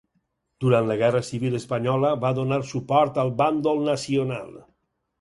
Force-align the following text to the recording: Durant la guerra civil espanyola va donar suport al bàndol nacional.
Durant 0.63 0.89
la 0.91 0.97
guerra 1.01 1.21
civil 1.27 1.59
espanyola 1.59 2.13
va 2.25 2.33
donar 2.41 2.59
suport 2.73 3.23
al 3.27 3.33
bàndol 3.45 3.89
nacional. 3.95 4.55